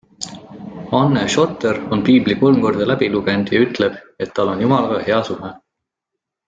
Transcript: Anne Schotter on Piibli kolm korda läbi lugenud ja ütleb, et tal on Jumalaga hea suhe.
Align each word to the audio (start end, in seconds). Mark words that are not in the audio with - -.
Anne 0.99 1.27
Schotter 1.33 1.77
on 1.93 2.01
Piibli 2.07 2.39
kolm 2.41 2.63
korda 2.65 2.89
läbi 2.93 3.11
lugenud 3.17 3.55
ja 3.57 3.63
ütleb, 3.69 4.03
et 4.27 4.35
tal 4.41 4.53
on 4.55 4.65
Jumalaga 4.67 5.03
hea 5.11 5.25
suhe. 5.33 5.57